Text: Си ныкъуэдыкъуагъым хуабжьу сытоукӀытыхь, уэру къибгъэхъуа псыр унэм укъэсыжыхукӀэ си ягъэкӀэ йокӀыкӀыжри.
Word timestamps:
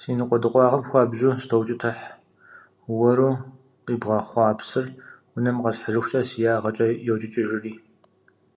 Си 0.00 0.10
ныкъуэдыкъуагъым 0.18 0.82
хуабжьу 0.88 1.38
сытоукӀытыхь, 1.40 2.04
уэру 2.96 3.30
къибгъэхъуа 3.84 4.46
псыр 4.58 4.86
унэм 5.36 5.56
укъэсыжыхукӀэ 5.58 6.20
си 6.28 6.38
ягъэкӀэ 6.52 6.88
йокӀыкӀыжри. 7.06 7.74